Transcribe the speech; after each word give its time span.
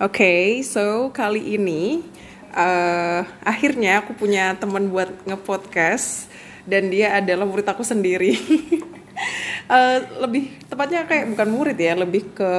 Oke, 0.00 0.64
so 0.64 1.12
kali 1.12 1.60
ini 1.60 2.00
eh, 2.56 3.20
akhirnya 3.44 4.00
aku 4.00 4.16
punya 4.16 4.56
teman 4.56 4.88
buat 4.88 5.12
ngepodcast 5.28 6.32
dan 6.64 6.88
dia 6.88 7.18
adalah 7.18 7.44
murid 7.44 7.68
aku 7.68 7.84
sendiri. 7.84 8.36
Eh, 9.70 9.98
lebih 10.18 10.50
tepatnya 10.66 11.06
kayak 11.06 11.30
bukan 11.30 11.46
murid 11.46 11.78
ya, 11.78 11.94
lebih 11.94 12.34
ke 12.34 12.52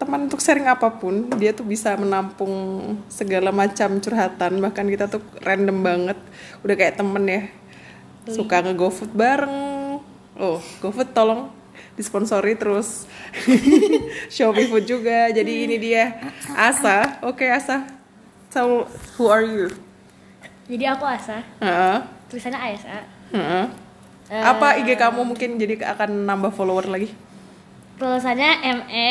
teman 0.00 0.24
untuk 0.24 0.40
sharing 0.40 0.64
apa 0.64 0.88
pun. 0.88 1.28
Dia 1.36 1.52
tuh 1.52 1.68
bisa 1.68 1.92
menampung 2.00 2.96
segala 3.12 3.52
macam 3.52 4.00
curhatan, 4.00 4.56
bahkan 4.64 4.88
kita 4.88 5.12
tuh 5.12 5.20
random 5.44 5.84
banget. 5.84 6.18
Udah 6.64 6.74
kayak 6.80 6.96
temen 6.96 7.24
ya. 7.28 7.42
Suka 8.24 8.64
nge-GoFood 8.64 9.12
bareng. 9.12 9.56
Oh, 10.40 10.64
GoFood 10.80 11.12
tolong 11.12 11.52
disponsori 11.94 12.54
terus. 12.54 13.04
Shopee 14.34 14.66
Food 14.66 14.84
juga. 14.84 15.28
Jadi 15.30 15.66
ini 15.66 15.76
dia. 15.76 16.18
Asa. 16.52 17.20
Oke 17.22 17.46
Asa. 17.46 17.86
So 18.50 18.86
who 19.14 19.30
are 19.30 19.46
you? 19.46 19.70
Jadi 20.70 20.86
aku 20.86 21.02
Asa, 21.02 21.42
Heeh, 21.58 21.98
tulisannya 22.30 22.58
Asa. 22.62 23.02
heeh. 23.34 23.66
Eh, 24.30 24.38
apa 24.38 24.78
IG 24.78 24.94
kamu? 24.94 25.26
Mungkin 25.26 25.58
jadi 25.58 25.82
akan 25.82 26.26
nambah 26.26 26.54
follower 26.54 26.86
lagi. 26.86 27.10
Tulisannya 27.98 28.50
M 28.62 28.80
E 28.86 29.10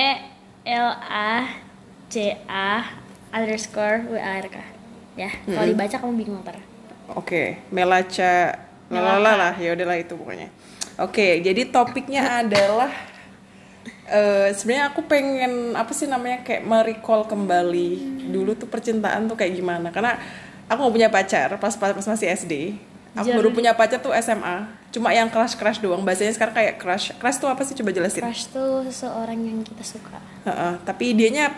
L 0.64 0.88
A 1.04 1.52
C 2.08 2.32
A 2.48 2.96
underscore 3.32 4.08
W 4.08 4.16
A 4.16 4.40
R 4.40 4.48
K. 4.48 4.58
Ya, 5.20 5.36
kalau 5.44 5.68
dibaca 5.68 5.96
kamu 6.00 6.14
bingung 6.16 6.40
ntar. 6.48 6.56
oke 7.12 7.60
Melaca 7.72 8.56
lalala 8.88 9.32
lah. 9.36 9.54
Ya 9.60 9.76
udahlah 9.76 10.00
itu 10.00 10.16
pokoknya 10.16 10.48
oke 11.00 11.28
jadi 11.40 11.62
topiknya 11.66 12.22
adalah 12.44 12.92
eh 14.06 14.50
sebenarnya 14.52 14.86
aku 14.90 15.02
pengen 15.06 15.54
apa 15.74 15.92
sih 15.92 16.06
namanya 16.06 16.42
kayak 16.42 16.66
merecall 16.66 17.24
kembali 17.24 17.90
dulu 18.28 18.54
tuh 18.54 18.66
percintaan 18.66 19.26
tuh 19.26 19.38
kayak 19.38 19.54
gimana 19.54 19.90
karena 19.90 20.18
aku 20.66 20.80
nggak 20.80 20.96
punya 20.96 21.10
pacar 21.10 21.50
pas 21.56 21.74
pas 21.74 21.94
pas 21.94 22.04
masih 22.04 22.28
SD 22.28 22.54
aku 23.12 23.30
baru 23.32 23.50
punya 23.50 23.74
pacar 23.74 23.98
tuh 23.98 24.14
SMA 24.16 24.66
cuma 24.90 25.14
yang 25.14 25.30
crush 25.30 25.54
crush 25.54 25.78
doang 25.78 26.02
bahasanya 26.02 26.34
sekarang 26.34 26.56
kayak 26.56 26.76
crush 26.78 27.14
crush 27.16 27.38
tuh 27.38 27.46
apa 27.46 27.62
sih 27.62 27.78
coba 27.78 27.90
jelasin 27.92 28.26
Crush 28.26 28.50
tuh 28.50 28.82
seseorang 28.84 29.38
yang 29.38 29.62
kita 29.62 29.86
suka. 29.86 30.18
Heeh, 30.42 30.74
tapi 30.82 31.14
dianya 31.14 31.54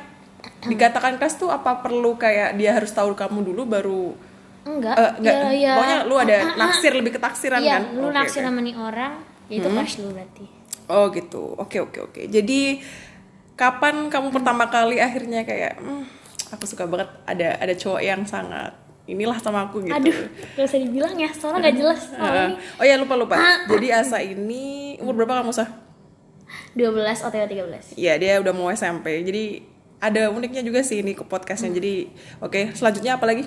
dikatakan 0.62 1.16
crush 1.16 1.40
tuh 1.40 1.48
apa 1.48 1.80
perlu 1.80 2.16
kayak 2.16 2.56
dia 2.56 2.76
harus 2.76 2.92
tahu 2.92 3.16
kamu 3.16 3.48
dulu 3.48 3.64
baru 3.66 4.06
Enggak, 4.62 4.94
Eh, 4.94 5.12
enggak. 5.18 5.34
ya, 5.34 5.50
ya. 5.50 5.74
Pokoknya 5.74 5.98
lu 6.06 6.16
ada 6.16 6.38
naksir 6.54 6.92
lebih 6.94 7.16
ketaksiran 7.16 7.58
Iya, 7.58 7.80
kan? 7.80 7.98
lu 7.98 8.06
Oke, 8.06 8.14
naksir 8.14 8.42
oke. 8.42 8.48
sama 8.48 8.60
nih 8.62 8.76
orang, 8.76 9.14
itu 9.52 9.68
crush 9.68 10.00
lu 10.00 10.16
berarti. 10.16 10.46
Oh 10.88 11.12
gitu. 11.12 11.56
Oke 11.60 11.84
oke 11.84 12.00
oke. 12.12 12.22
Jadi 12.32 12.80
kapan 13.60 14.08
kamu 14.08 14.32
pertama 14.32 14.66
kali 14.72 14.98
akhirnya 14.98 15.44
kayak 15.44 15.78
"Hmm, 15.78 16.08
aku 16.50 16.64
suka 16.66 16.88
banget 16.88 17.12
ada 17.28 17.60
ada 17.60 17.74
cowok 17.76 18.02
yang 18.02 18.24
sangat 18.24 18.74
inilah 19.10 19.36
sama 19.42 19.68
aku 19.68 19.84
gitu. 19.84 19.92
Aduh, 19.98 20.18
gak 20.56 20.66
usah 20.66 20.80
dibilang 20.80 21.16
ya, 21.20 21.28
soalnya 21.34 21.68
gak 21.68 21.78
jelas. 21.78 22.02
Heeh. 22.16 22.22
Soalnya 22.22 22.46
ini 22.48 22.56
oh 22.80 22.86
ya 22.86 22.96
lupa 22.96 23.16
lupa. 23.20 23.36
Jadi 23.68 23.88
Asa 23.92 24.18
ini 24.24 24.96
umur 25.04 25.20
berapa 25.20 25.42
kamu 25.44 25.52
sah? 25.52 25.68
12 26.76 27.28
OTW 27.28 27.44
13. 27.48 28.00
Iya 28.00 28.14
dia 28.16 28.34
udah 28.40 28.54
mau 28.56 28.72
SMP. 28.72 29.24
Jadi 29.28 29.44
ada 30.02 30.32
uniknya 30.32 30.64
juga 30.64 30.80
sih 30.82 31.04
ini 31.04 31.12
ke 31.12 31.24
podcastnya. 31.28 31.72
Jadi 31.76 32.08
oke 32.40 32.72
selanjutnya 32.72 33.20
apa 33.20 33.26
lagi? 33.28 33.44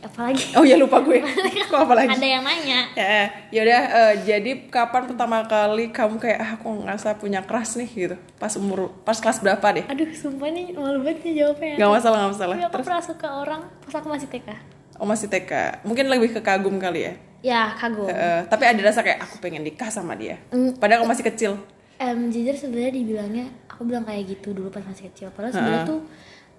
Apalagi 0.00 0.42
Oh 0.52 0.62
ya 0.62 0.76
lupa 0.76 1.00
gue. 1.00 1.20
Kok 1.70 1.80
apa 1.82 1.94
lagi? 1.94 2.10
ada 2.12 2.26
yang 2.26 2.42
nanya. 2.42 2.80
Ya, 2.92 3.28
yaudah. 3.50 3.82
eh, 3.84 4.12
jadi 4.24 4.50
kapan 4.66 5.06
pertama 5.06 5.44
kali 5.44 5.90
kamu 5.90 6.16
kayak 6.16 6.38
ah, 6.38 6.50
aku 6.56 6.68
ngerasa 6.82 7.16
punya 7.16 7.40
crush 7.42 7.76
nih 7.76 7.88
gitu? 7.88 8.16
Pas 8.36 8.52
umur, 8.54 8.92
pas 9.02 9.16
kelas 9.16 9.38
berapa 9.38 9.66
deh? 9.72 9.84
Aduh, 9.86 10.08
sumpah 10.10 10.48
nih 10.48 10.72
malu 10.72 11.00
banget 11.00 11.24
nih 11.24 11.34
jawabnya. 11.40 11.74
Gak 11.76 11.90
masalah, 11.92 12.16
gak 12.22 12.32
masalah. 12.34 12.54
Tapi 12.54 12.64
aku 12.64 12.74
Terus, 12.74 12.86
pernah 12.86 13.04
suka 13.04 13.28
orang 13.32 13.60
pas 13.82 13.94
aku 13.94 14.08
masih 14.08 14.28
TK. 14.28 14.48
oh 14.96 15.04
masih 15.04 15.28
TK. 15.28 15.52
Mungkin 15.84 16.04
lebih 16.08 16.32
ke 16.32 16.40
kagum 16.40 16.76
kali 16.76 17.04
ya. 17.04 17.12
Ya, 17.44 17.62
kagum. 17.76 18.08
Eh, 18.08 18.42
tapi 18.48 18.64
ada 18.64 18.80
rasa 18.80 19.00
kayak 19.00 19.20
aku 19.20 19.38
pengen 19.38 19.60
nikah 19.60 19.86
sama 19.86 20.16
dia. 20.16 20.40
Mm. 20.50 20.80
Padahal 20.80 21.04
aku 21.04 21.08
masih 21.12 21.24
kecil. 21.24 21.52
Em, 21.96 22.28
jujur 22.28 22.52
sebenarnya 22.52 22.92
dibilangnya 22.92 23.44
aku 23.66 23.84
bilang 23.84 24.04
kayak 24.04 24.24
gitu 24.26 24.52
dulu 24.52 24.68
pas 24.68 24.80
masih 24.82 25.08
kecil. 25.08 25.28
Padahal 25.30 25.52
sebenarnya 25.52 25.84
tuh 25.84 26.00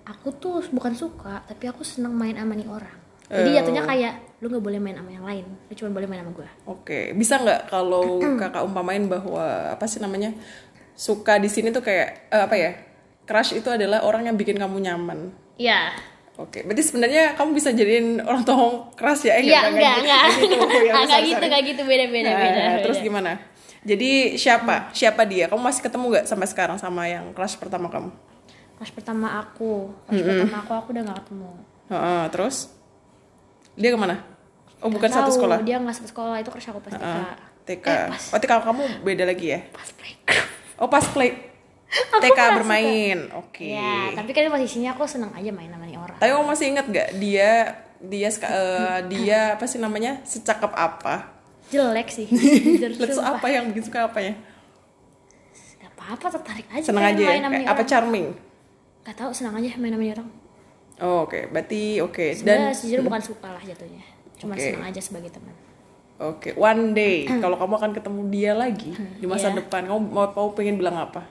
aku 0.05 0.27
tuh 0.33 0.61
bukan 0.69 0.93
suka, 0.93 1.41
tapi 1.43 1.65
aku 1.65 1.81
seneng 1.81 2.13
main 2.13 2.33
sama 2.33 2.53
nih 2.53 2.69
orang. 2.69 2.97
Jadi 3.27 3.49
Oh. 3.49 3.55
jatuhnya 3.55 3.83
kayak 3.83 4.13
lu 4.37 4.47
nggak 4.47 4.63
boleh 4.63 4.79
main 4.79 4.95
sama 4.95 5.09
yang 5.09 5.25
lain, 5.25 5.45
lu 5.67 5.73
cuma 5.73 5.89
boleh 5.91 6.07
main 6.07 6.21
sama 6.21 6.31
gue. 6.31 6.47
Oke, 6.65 6.99
bisa 7.11 7.35
nggak 7.37 7.67
kalau 7.67 8.21
kakak 8.41 8.63
umpamain 8.63 9.03
bahwa 9.03 9.43
apa 9.69 9.83
sih 9.83 9.97
namanya 9.97 10.31
suka 10.93 11.35
di 11.35 11.47
sini 11.47 11.69
tuh 11.69 11.81
kayak 11.81 12.29
eh, 12.29 12.41
apa 12.41 12.55
ya? 12.55 12.71
Crush 13.23 13.51
itu 13.53 13.67
adalah 13.67 14.01
orang 14.01 14.23
yang 14.23 14.35
bikin 14.35 14.55
kamu 14.55 14.79
nyaman. 14.79 15.35
Iya. 15.57 15.91
Oke, 16.37 16.61
berarti 16.61 16.85
sebenarnya 16.85 17.33
kamu 17.33 17.49
bisa 17.51 17.73
jadiin 17.73 18.21
orang 18.21 18.45
tua 18.45 18.55
crush 18.93 19.25
ya? 19.25 19.35
Eh, 19.35 19.49
Iya, 19.49 19.67
enggak, 19.67 19.95
enggak. 19.99 20.25
gitu. 20.37 20.55
Ya, 20.85 20.93
Enggak 20.95 21.21
gitu, 21.27 21.43
enggak 21.49 21.63
gitu, 21.65 21.81
beda 21.83 22.05
beda 22.07 22.29
Nah, 22.29 22.39
beda. 22.39 22.61
Terus 22.79 22.97
beda. 22.97 23.07
gimana? 23.09 23.31
Jadi 23.81 24.09
siapa? 24.35 24.93
Siapa 24.93 25.25
dia? 25.25 25.49
Kamu 25.49 25.59
masih 25.59 25.81
ketemu 25.81 26.13
gak 26.13 26.25
sampai 26.25 26.45
sekarang 26.45 26.77
sama 26.77 27.09
yang 27.09 27.33
crush 27.33 27.57
pertama 27.57 27.89
kamu? 27.89 28.13
Pas 28.77 28.87
pertama 28.87 29.41
aku, 29.41 29.89
pas 30.05 30.13
pertama 30.13 30.57
aku 30.61 30.71
aku 30.77 30.87
udah 30.93 31.03
gak 31.03 31.19
ketemu. 31.25 31.49
Heeh, 31.89 32.23
terus 32.29 32.69
dia 33.77 33.89
ke 33.93 33.99
mana? 33.99 34.15
Oh 34.77 34.89
bukan 34.89 35.07
Nggak 35.07 35.21
satu 35.23 35.31
sekolah. 35.31 35.57
Dia 35.61 35.77
nggak 35.77 35.95
satu 35.95 36.09
sekolah 36.09 36.35
itu 36.37 36.49
crush 36.49 36.69
aku 36.69 36.81
pas 36.81 36.91
TK. 36.91 37.01
Heeh, 37.01 37.33
TK. 37.63 37.87
Eh, 37.87 38.05
pas 38.09 38.23
Oh 38.29 38.37
TK 38.37 38.51
kamu 38.61 38.83
beda 39.01 39.23
lagi 39.23 39.45
ya? 39.53 39.59
pas 39.71 39.89
playground. 39.93 40.49
Oh 40.81 40.85
pas 40.85 41.05
play 41.09 41.33
TK 42.21 42.39
bermain. 42.53 43.17
Oke. 43.33 43.73
Ya, 43.73 44.13
tapi 44.13 44.29
kan 44.29 44.45
posisinya 44.51 44.93
aku 44.93 45.07
seneng 45.07 45.33
aja 45.33 45.49
main 45.49 45.71
sama 45.71 45.87
orang. 45.87 46.17
Tapi 46.19 46.29
kamu 46.29 46.45
masih 46.45 46.65
ingat 46.69 46.85
gak 46.91 47.09
dia 47.17 47.51
dia 47.97 48.29
eh, 48.29 48.99
dia 49.09 49.39
apa 49.57 49.65
sih 49.65 49.81
namanya 49.81 50.21
secakep 50.21 50.69
apa? 50.69 51.33
Jelek 51.67 52.13
sih. 52.13 52.29
Let's 53.01 53.17
apa 53.17 53.47
yang 53.49 53.73
bikin 53.73 53.89
suka 53.89 54.05
apanya? 54.05 54.37
Gak 55.81 55.91
apa-apa 55.97 56.27
tertarik 56.37 56.67
aja 56.69 56.85
Seneng 56.85 57.03
aja 57.03 57.17
ya? 57.17 57.29
main 57.33 57.41
sama 57.41 57.55
Eh, 57.55 57.63
apa 57.63 57.73
orang. 57.73 57.87
charming? 57.89 58.27
Gak 59.01 59.15
tau 59.17 59.31
senang 59.33 59.55
aja 59.57 59.69
main 59.81 59.91
sama 59.91 60.05
orang. 60.13 60.27
Oh, 60.97 61.23
oke, 61.23 61.47
berarti 61.47 62.01
oke. 62.01 62.33
Sebenarnya 62.33 62.69
Dan 62.69 62.75
sejujurnya 62.75 63.05
bukan 63.05 63.21
suka 63.23 63.47
lah 63.49 63.61
jatuhnya. 63.61 64.01
Cuma 64.35 64.53
Oke. 64.53 64.65
senang 64.67 64.85
aja 64.85 65.01
sebagai 65.01 65.29
teman. 65.29 65.53
Oke, 66.17 66.49
one 66.53 66.93
day 66.93 67.25
kalau 67.43 67.53
kamu 67.55 67.73
akan 67.75 67.91
ketemu 67.91 68.21
dia 68.27 68.51
lagi 68.51 68.89
di 69.15 69.25
masa 69.25 69.49
Iya. 69.49 69.61
depan, 69.61 69.85
kamu 69.85 69.99
mau, 70.03 70.25
mau 70.27 70.49
pengen 70.51 70.75
bilang 70.75 70.97
apa? 70.99 71.21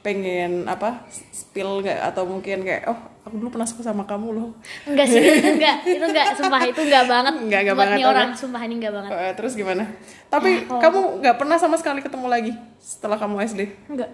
Pengen 0.00 0.62
apa? 0.64 1.02
Spill 1.10 1.82
nggak 1.82 1.98
atau 2.04 2.22
mungkin 2.24 2.62
kayak 2.62 2.86
oh 2.86 2.94
aku 3.22 3.34
dulu 3.36 3.50
pernah 3.50 3.66
suka 3.66 3.82
sama 3.82 4.02
kamu 4.02 4.28
loh. 4.32 4.48
Enggak 4.84 5.06
sih, 5.08 5.18
enggak. 5.18 5.82
Itu 5.82 6.04
enggak, 6.04 6.26
sumpah 6.38 6.62
itu 6.62 6.80
enggak 6.80 7.04
banget. 7.06 7.34
Enggak, 7.42 7.60
enggak 7.60 7.76
banget, 7.76 7.96
nih 7.98 8.06
orang, 8.06 8.28
sumpah 8.30 8.62
ini 8.62 8.74
enggak 8.78 8.94
banget. 8.94 9.10
Eh, 9.10 9.32
terus 9.34 9.52
gimana? 9.52 9.82
Tapi 10.28 10.50
kalau- 10.62 10.78
kamu 10.80 10.98
nggak 11.18 11.36
pernah 11.36 11.56
sama 11.58 11.74
sekali 11.74 11.98
ketemu 11.98 12.26
lagi 12.28 12.52
setelah 12.78 13.18
kamu 13.18 13.42
SD? 13.44 13.60
Enggak. 13.90 14.10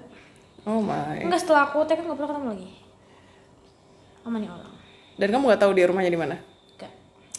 Oh 0.65 0.81
my. 0.81 1.21
Enggak 1.21 1.45
setelah 1.45 1.69
aku 1.69 1.85
TK 1.85 2.01
enggak 2.01 2.17
pernah 2.17 2.31
ketemu 2.33 2.49
lagi. 2.51 2.69
Sama 4.23 4.37
nih 4.39 4.49
orang. 4.49 4.73
Dan 5.23 5.31
kamu 5.31 5.55
nggak 5.55 5.63
tahu 5.63 5.71
dia 5.79 5.87
rumahnya 5.87 6.11
di 6.11 6.19
mana? 6.19 6.35
Enggak. 6.75 6.91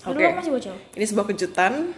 Oke. 0.07 0.23
Aku 0.23 0.39
masih 0.39 0.51
bocil. 0.55 0.75
Ini 0.95 1.03
sebuah 1.03 1.25
kejutan. 1.35 1.91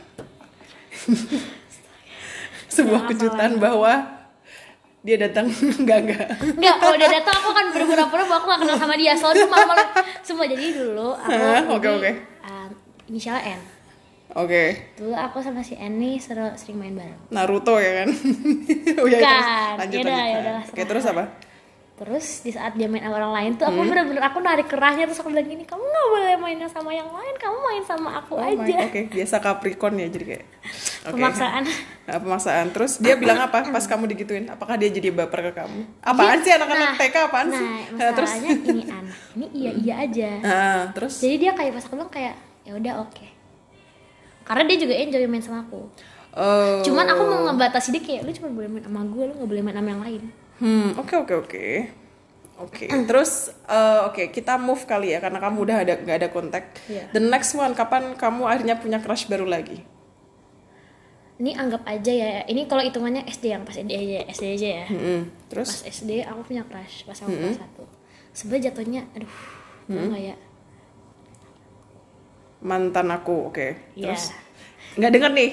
sebuah 2.76 3.02
Ya, 3.06 3.10
kejutan 3.14 3.52
bahwa 3.62 3.94
dia 5.06 5.18
datang 5.22 5.46
enggak 5.86 6.00
enggak. 6.10 6.26
Enggak, 6.42 6.76
kalau 6.82 6.96
dia 6.98 7.10
datang 7.22 7.38
aku 7.38 7.54
kan 7.54 7.66
berpura-pura 7.70 8.24
bahwa 8.26 8.38
aku 8.42 8.48
gak 8.50 8.62
kenal 8.66 8.78
sama 8.82 8.98
dia. 8.98 9.14
Soalnya 9.14 9.46
malu 9.46 9.78
semua 10.26 10.50
jadi 10.50 10.66
dulu 10.74 11.14
aku? 11.14 11.78
Oke, 11.78 11.88
oke. 12.02 12.12
um, 12.50 12.70
inisial 13.06 13.38
N. 13.38 13.62
Oke. 14.34 14.90
Dulu 14.98 15.14
aku 15.14 15.38
sama 15.46 15.62
si 15.62 15.78
N 15.78 16.02
nih 16.02 16.18
sering, 16.18 16.82
main 16.82 16.98
bareng. 16.98 17.30
Naruto 17.30 17.78
ya 17.78 18.02
kan? 18.02 18.10
oh 19.00 19.06
ya, 19.06 19.22
terus 19.22 19.46
Bukan. 19.46 19.76
lanjut 19.78 19.98
Yaudah, 20.02 20.18
lanjut. 20.18 20.34
yaudah, 20.34 20.58
Oke, 20.66 20.82
terus 20.82 21.06
apa? 21.06 21.24
Terus 21.96 22.44
di 22.44 22.52
saat 22.52 22.76
dia 22.76 22.92
main 22.92 23.00
sama 23.00 23.16
orang 23.24 23.32
lain 23.32 23.52
tuh 23.56 23.72
Hmm. 23.72 23.80
aku 23.80 23.88
bener-bener 23.88 24.24
aku 24.28 24.44
narik 24.44 24.68
kerahnya 24.68 25.08
terus 25.08 25.24
aku 25.24 25.32
bilang 25.32 25.48
gini, 25.48 25.64
kamu 25.64 25.80
nggak 25.80 26.08
boleh 26.12 26.36
main 26.44 26.60
sama 26.68 26.92
yang 26.92 27.08
lain, 27.08 27.34
kamu 27.40 27.56
main 27.56 27.84
sama 27.88 28.20
aku 28.20 28.36
Oh 28.36 28.44
aja. 28.44 28.84
Oke, 28.84 29.08
biasa 29.08 29.40
Capricorn 29.40 29.96
ya 30.04 30.12
jadi 30.12 30.26
kayak. 30.36 30.46
Oke. 31.08 31.16
Pemaksaan. 31.16 31.64
Nah, 32.06 32.22
pemaksaan. 32.22 32.70
Terus 32.70 33.02
dia 33.02 33.18
bilang 33.18 33.42
apa 33.42 33.66
pas 33.66 33.82
kamu 33.82 34.06
digituin? 34.14 34.46
Apakah 34.46 34.78
dia 34.78 34.94
jadi 34.94 35.10
baper 35.10 35.50
ke 35.50 35.52
kamu? 35.58 36.06
Apaan 36.06 36.38
sih 36.46 36.54
anak-anak 36.54 36.94
Nah, 36.94 37.00
TK 37.02 37.16
apaan 37.18 37.48
nah, 37.50 37.58
sih? 37.58 37.68
Nah, 37.98 38.10
terus 38.14 38.30
masalahnya 38.30 38.52
ini 38.62 38.84
anak 38.86 39.18
ini 39.34 39.48
iya 39.58 39.72
iya 39.74 39.94
aja. 40.06 40.30
Nah, 40.46 40.80
terus 40.94 41.18
Jadi 41.18 41.36
dia 41.42 41.58
kayak 41.58 41.74
pas 41.74 41.82
aku 41.82 41.98
bilang 41.98 42.14
kayak 42.14 42.38
ya 42.62 42.78
udah 42.78 42.94
oke. 43.02 43.26
Karena 44.46 44.64
dia 44.70 44.78
juga 44.78 44.94
enjoy 44.94 45.26
main 45.26 45.42
sama 45.42 45.66
aku. 45.66 45.82
oh. 46.38 46.86
Cuman 46.86 47.10
aku 47.10 47.22
mau 47.26 47.40
ngebatasi 47.50 47.90
dia 47.90 48.04
kayak 48.06 48.22
lu 48.22 48.32
cuma 48.38 48.50
boleh 48.54 48.70
main 48.70 48.86
sama 48.86 49.02
gue, 49.10 49.24
lu 49.26 49.34
nggak 49.42 49.50
boleh 49.50 49.64
main 49.66 49.78
sama 49.82 49.90
yang 49.90 50.04
lain. 50.06 50.24
Hmm, 50.60 50.96
oke 50.96 51.14
oke 51.18 51.34
oke. 51.36 51.66
Oke, 52.56 52.88
terus 53.10 53.52
eh, 53.68 54.00
oke 54.08 54.32
kita 54.32 54.56
move 54.56 54.88
kali 54.88 55.12
ya 55.12 55.20
karena 55.20 55.44
kamu 55.44 55.58
udah 55.68 55.78
ada 55.84 55.94
nggak 56.00 56.18
ada 56.24 56.30
kontak. 56.32 56.64
Iya. 56.88 57.12
The 57.12 57.20
next 57.20 57.52
one 57.54 57.76
kapan 57.76 58.16
kamu 58.16 58.48
akhirnya 58.48 58.76
punya 58.80 59.04
crush 59.04 59.28
baru 59.28 59.44
lagi? 59.44 59.84
Ini 61.36 61.52
anggap 61.60 61.84
aja 61.84 62.14
ya, 62.16 62.48
ini 62.48 62.64
kalau 62.64 62.80
hitungannya 62.80 63.28
SD 63.28 63.52
yang 63.52 63.68
pas 63.68 63.76
SD 63.76 63.92
aja, 63.92 64.24
SD 64.32 64.46
aja 64.56 64.68
ya. 64.72 64.86
Hmm, 64.88 65.28
Pas 65.28 65.52
terus 65.52 65.84
SD 65.84 66.24
aku 66.24 66.48
punya 66.48 66.64
crush 66.64 67.04
pas 67.04 67.20
aku 67.20 67.28
kelas 67.28 67.60
1 67.60 67.84
sebenarnya 68.32 68.64
jatuhnya 68.72 69.02
aduh 69.12 69.34
Hmm. 69.86 70.10
nggak 70.10 70.24
ya 70.24 70.36
mantan 72.66 73.08
aku 73.12 73.52
oke 73.54 73.68
Iya. 73.94 74.16
terus 74.16 74.34
nggak 74.98 75.12
denger 75.12 75.32
nih 75.36 75.50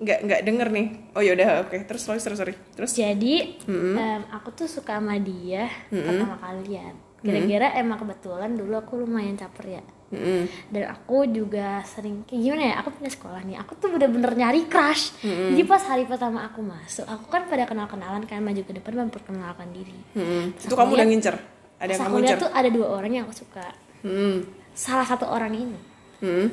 nggak 0.00 0.18
nggak 0.26 0.40
denger 0.42 0.68
nih. 0.74 0.86
Oh 1.14 1.22
yaudah 1.22 1.66
oke. 1.66 1.76
Terus 1.86 2.02
sorry 2.02 2.20
sorry 2.20 2.36
sorry. 2.36 2.54
Terus? 2.74 2.90
Jadi 2.94 3.62
em, 3.68 4.22
aku 4.34 4.48
tuh 4.54 4.66
suka 4.66 4.98
sama 4.98 5.18
dia 5.22 5.70
pertama 5.90 6.38
kalian 6.40 6.94
gara-gara 7.24 7.80
emang 7.80 7.96
kebetulan 8.04 8.52
dulu 8.52 8.76
aku 8.76 9.00
lumayan 9.00 9.36
caper 9.38 9.80
ya. 9.80 9.84
Mm-mm. 10.14 10.46
dan 10.70 10.94
aku 10.94 11.26
juga 11.26 11.82
sering 11.82 12.22
kayak 12.22 12.38
gimana 12.38 12.62
ya 12.70 12.74
aku 12.84 12.94
punya 12.94 13.10
sekolah 13.10 13.40
nih. 13.42 13.56
Aku 13.66 13.74
tuh 13.74 13.90
bener-bener 13.90 14.30
nyari 14.36 14.70
crush. 14.70 15.10
Jadi 15.24 15.62
pas 15.66 15.82
hari 15.90 16.06
pertama 16.06 16.46
aku 16.46 16.62
masuk 16.62 17.02
aku 17.08 17.26
kan 17.32 17.50
pada 17.50 17.66
kenal 17.66 17.90
kenalan 17.90 18.22
kan 18.22 18.38
maju 18.38 18.62
ke 18.62 18.72
depan 18.78 19.08
memperkenalkan 19.08 19.74
diri. 19.74 19.96
Mm-mm. 20.14 20.54
Pas 20.54 20.62
itu 20.70 20.74
kamu 20.76 20.90
udah 20.94 21.06
ngincer? 21.08 21.34
Ada 21.82 21.90
yang 21.90 22.00
kamu 22.06 22.14
ngincer? 22.22 22.38
tuh 22.46 22.50
ada 22.54 22.68
dua 22.70 22.86
orang 22.94 23.10
yang 23.10 23.24
aku 23.26 23.34
suka. 23.34 23.66
Mm-mm. 24.06 24.46
salah 24.76 25.06
satu 25.08 25.26
orang 25.26 25.50
ini. 25.56 25.78
Mm-mm. 26.22 26.48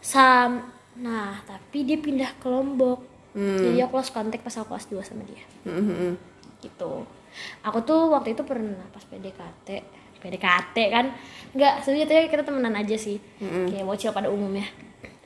sam 0.00 0.75
nah 1.00 1.40
tapi 1.44 1.84
dia 1.84 1.98
pindah 2.00 2.36
ke 2.40 2.46
lombok. 2.48 3.00
Hmm. 3.36 3.60
jadi 3.60 3.84
aku 3.84 4.00
lost 4.00 4.16
kontak 4.16 4.40
pas 4.40 4.56
aku 4.56 4.72
kelas 4.72 4.88
2 4.88 5.04
sama 5.04 5.22
dia. 5.28 5.44
Mm-mm. 5.68 6.16
gitu. 6.64 7.04
Aku 7.60 7.84
tuh 7.84 8.08
waktu 8.08 8.32
itu 8.32 8.40
pernah 8.48 8.80
pas 8.88 9.04
PDKT 9.04 9.68
PDKT 10.24 10.76
kan? 10.88 11.12
Nggak 11.52 11.84
sebenarnya 11.84 12.32
kita 12.32 12.48
temenan 12.48 12.72
aja 12.72 12.96
sih. 12.96 13.20
Kayak 13.68 13.84
bocil 13.84 14.16
pada 14.16 14.32
umumnya 14.32 14.64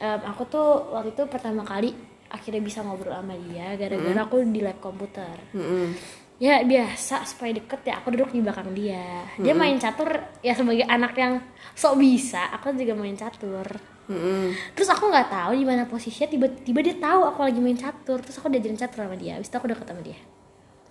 Em, 0.01 0.21
aku 0.25 0.49
tuh 0.49 0.97
waktu 0.97 1.13
itu 1.13 1.29
pertama 1.29 1.61
kali 1.61 1.93
akhirnya 2.33 2.65
bisa 2.65 2.81
ngobrol 2.81 3.13
sama 3.13 3.37
dia 3.37 3.77
gara-gara 3.77 4.25
aku 4.25 4.41
di 4.49 4.65
lab 4.65 4.81
komputer. 4.81 5.37
Mm-mm. 5.53 5.93
Ya 6.41 6.65
biasa 6.65 7.29
supaya 7.29 7.53
deket 7.53 7.85
ya 7.85 8.01
aku 8.01 8.17
duduk 8.17 8.33
di 8.33 8.41
belakang 8.41 8.73
dia. 8.73 9.29
Dia 9.37 9.53
main 9.53 9.77
catur 9.77 10.09
ya 10.41 10.57
sebagai 10.57 10.89
anak 10.89 11.13
yang 11.21 11.37
sok 11.77 12.01
bisa 12.01 12.49
aku 12.57 12.73
juga 12.73 12.97
main 12.97 13.15
catur. 13.15 13.69
Mm-mm. 14.11 14.75
terus 14.75 14.91
aku 14.91 15.07
nggak 15.07 15.31
tahu 15.31 15.55
di 15.55 15.63
mana 15.63 15.87
posisinya 15.87 16.27
tiba-tiba 16.35 16.83
dia 16.83 16.99
tahu 16.99 17.31
aku 17.31 17.47
lagi 17.47 17.61
main 17.63 17.77
catur. 17.79 18.19
Terus 18.25 18.41
aku 18.41 18.49
diajarin 18.51 18.81
catur 18.81 19.07
sama 19.07 19.15
dia. 19.21 19.39
Habis 19.39 19.53
itu 19.53 19.57
aku 19.61 19.69
deket 19.71 19.87
sama 19.87 20.03
dia. 20.03 20.19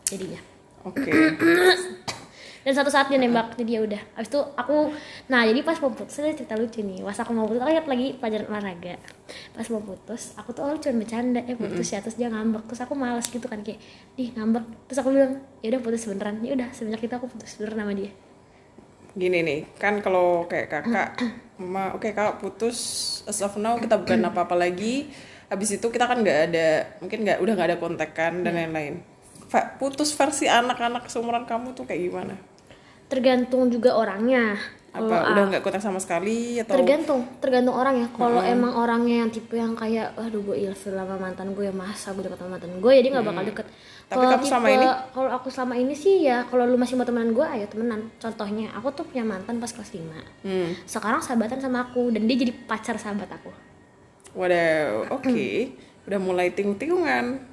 Jadinya. 0.08 0.42
Oke 0.88 1.12
dan 2.70 2.86
satu 2.86 2.94
saat 2.94 3.10
dia 3.10 3.18
nembak 3.18 3.58
jadi 3.58 3.82
ya 3.82 3.82
udah. 3.82 4.02
Habis 4.14 4.30
itu 4.30 4.40
aku 4.54 4.94
nah 5.26 5.42
jadi 5.42 5.66
pas 5.66 5.74
mau 5.82 5.90
putus 5.90 6.22
ada 6.22 6.30
cerita 6.38 6.54
lucu 6.54 6.86
nih. 6.86 7.02
Pas 7.02 7.18
aku 7.18 7.34
mau 7.34 7.50
putus 7.50 7.66
aku 7.66 7.90
lagi 7.90 8.14
pelajaran 8.22 8.46
olahraga. 8.46 8.94
Pas 9.58 9.66
mau 9.74 9.82
putus 9.82 10.38
aku 10.38 10.54
tuh 10.54 10.70
awalnya 10.70 10.86
cuma 10.86 11.02
bercanda. 11.02 11.42
Eh 11.50 11.58
putus 11.58 11.90
ya 11.90 11.98
terus 11.98 12.22
dia 12.22 12.30
ngambek. 12.30 12.70
Terus 12.70 12.86
aku 12.86 12.94
males 12.94 13.26
gitu 13.26 13.50
kan 13.50 13.66
kayak 13.66 13.82
ih 14.22 14.30
ngambek. 14.38 14.70
Terus 14.86 15.02
aku 15.02 15.10
bilang 15.18 15.42
ya 15.66 15.74
udah 15.74 15.82
putus 15.82 16.06
beneran. 16.06 16.46
Ya 16.46 16.54
udah 16.54 16.70
semenjak 16.70 17.02
itu 17.02 17.16
aku 17.18 17.26
putus 17.26 17.58
beneran 17.58 17.78
sama 17.82 17.94
dia. 17.98 18.12
Gini 19.18 19.38
nih 19.42 19.60
kan 19.82 19.98
kalau 20.06 20.46
kayak 20.46 20.70
kakak 20.70 21.10
ma 21.74 21.98
oke 21.98 22.06
kakak 22.06 22.38
putus 22.38 22.78
as 23.26 23.42
of 23.42 23.58
now 23.58 23.82
kita 23.82 23.98
bukan 23.98 24.22
apa 24.30 24.46
apa 24.46 24.54
lagi. 24.54 25.10
Habis 25.50 25.82
itu 25.82 25.90
kita 25.90 26.06
kan 26.06 26.22
nggak 26.22 26.54
ada 26.54 26.86
mungkin 27.02 27.26
nggak 27.26 27.42
udah 27.42 27.54
nggak 27.58 27.70
ada 27.74 27.78
kontekan 27.82 28.46
dan 28.46 28.54
lain-lain. 28.54 29.02
Fa- 29.50 29.74
putus 29.82 30.14
versi 30.14 30.46
anak-anak 30.46 31.10
seumuran 31.10 31.50
kamu 31.50 31.74
tuh 31.74 31.90
kayak 31.90 32.06
gimana 32.06 32.38
tergantung 33.10 33.68
juga 33.74 33.98
orangnya. 33.98 34.56
Apa 34.90 35.06
Kalau 35.06 35.32
udah 35.34 35.44
nggak 35.54 35.62
kontak 35.62 35.84
sama 35.86 36.02
sekali 36.02 36.58
atau? 36.58 36.74
Tergantung 36.74 37.22
tergantung 37.38 37.78
orang 37.78 38.02
ya. 38.02 38.08
Kalau 38.10 38.42
emang 38.42 38.74
orangnya 38.74 39.22
yang 39.22 39.30
tipe 39.30 39.54
yang 39.54 39.78
kayak 39.78 40.18
aduh 40.18 40.42
gue 40.42 40.58
ilfil 40.66 40.98
sama 40.98 41.14
mantan 41.18 41.54
gue 41.54 41.70
ya 41.70 41.74
masa 41.74 42.10
gue 42.18 42.26
deket 42.26 42.42
sama 42.42 42.58
mantan 42.58 42.74
gue 42.82 42.92
jadi 42.98 43.08
nggak 43.14 43.26
bakal 43.26 43.44
deket. 43.46 43.68
Tapi 44.10 44.18
Kalau 44.26 44.34
kamu 44.34 44.46
selama 44.50 44.68
ini? 44.74 44.88
kalau 45.14 45.30
aku 45.30 45.48
selama 45.54 45.76
ini 45.78 45.94
sih 45.94 46.26
ya 46.26 46.42
kalau 46.50 46.66
lu 46.66 46.82
masih 46.82 46.98
mau 46.98 47.06
temenan 47.06 47.38
gue 47.38 47.46
ayo 47.46 47.66
temenan. 47.70 48.10
Contohnya 48.18 48.74
aku 48.74 48.88
tuh 48.98 49.06
punya 49.06 49.22
mantan 49.22 49.62
pas 49.62 49.70
kelas 49.70 49.94
5 49.94 50.02
hmm. 50.50 50.70
sekarang 50.90 51.22
sahabatan 51.22 51.62
sama 51.62 51.86
aku 51.86 52.10
dan 52.10 52.26
dia 52.26 52.38
jadi 52.42 52.54
pacar 52.66 52.98
sahabat 52.98 53.30
aku. 53.30 53.54
Waduh 54.34 55.06
oke. 55.22 55.42
Udah 56.10 56.18
mulai 56.18 56.50
ting-tingungan 56.50 57.46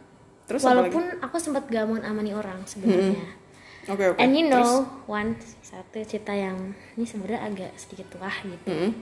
terus 0.48 0.64
apa 0.64 0.88
lagi? 0.88 0.96
Walaupun 0.96 1.04
aku 1.20 1.36
sempat 1.36 1.68
gak 1.68 1.84
mau 1.84 2.00
amani 2.00 2.32
orang 2.32 2.64
sebenarnya 2.64 3.44
oke 3.86 4.04
oke. 4.12 4.18
And 4.18 4.32
you 4.32 4.46
terus? 4.46 4.52
know 4.52 4.72
one 5.06 5.34
satu 5.60 5.98
cerita 6.02 6.30
yang 6.30 6.74
ini 6.94 7.04
sebenarnya 7.04 7.40
agak 7.42 7.70
sedikit 7.76 8.10
tua 8.10 8.30
gitu. 8.42 8.68
Mm-mm. 8.68 8.92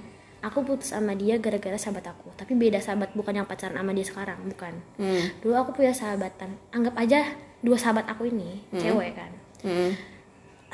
aku 0.44 0.60
putus 0.60 0.92
sama 0.92 1.16
dia 1.16 1.40
gara-gara 1.40 1.72
sahabat 1.74 2.04
aku. 2.06 2.28
Tapi 2.36 2.52
beda 2.52 2.76
sahabat 2.76 3.12
bukan 3.12 3.32
yang 3.34 3.48
pacaran 3.48 3.74
sama 3.74 3.90
dia 3.90 4.04
sekarang 4.04 4.38
bukan. 4.44 4.76
Hmm. 4.96 5.24
dulu 5.40 5.56
aku 5.56 5.70
punya 5.72 5.90
sahabatan. 5.90 6.52
Anggap 6.68 6.94
aja 6.94 7.32
dua 7.60 7.80
sahabat 7.80 8.04
aku 8.06 8.28
ini 8.28 8.60
cewek 8.70 9.16
kan. 9.16 9.32
Hmm. 9.64 9.96